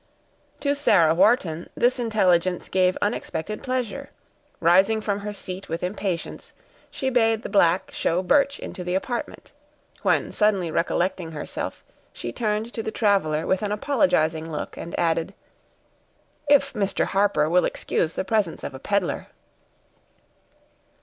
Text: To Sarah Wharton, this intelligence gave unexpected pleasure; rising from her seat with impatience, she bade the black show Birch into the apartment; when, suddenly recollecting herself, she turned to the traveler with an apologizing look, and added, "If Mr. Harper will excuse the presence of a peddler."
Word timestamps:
To 0.61 0.73
Sarah 0.73 1.13
Wharton, 1.13 1.69
this 1.75 1.99
intelligence 1.99 2.69
gave 2.69 2.97
unexpected 3.03 3.61
pleasure; 3.61 4.09
rising 4.59 4.99
from 4.99 5.19
her 5.19 5.31
seat 5.31 5.69
with 5.69 5.83
impatience, 5.83 6.53
she 6.89 7.11
bade 7.11 7.43
the 7.43 7.49
black 7.49 7.91
show 7.93 8.23
Birch 8.23 8.57
into 8.57 8.83
the 8.83 8.95
apartment; 8.95 9.51
when, 10.01 10.31
suddenly 10.31 10.71
recollecting 10.71 11.33
herself, 11.33 11.83
she 12.11 12.31
turned 12.31 12.73
to 12.73 12.81
the 12.81 12.89
traveler 12.89 13.45
with 13.45 13.61
an 13.61 13.71
apologizing 13.71 14.51
look, 14.51 14.75
and 14.75 14.97
added, 14.97 15.35
"If 16.49 16.73
Mr. 16.73 17.05
Harper 17.05 17.47
will 17.47 17.65
excuse 17.65 18.15
the 18.15 18.25
presence 18.25 18.63
of 18.63 18.73
a 18.73 18.79
peddler." 18.79 19.27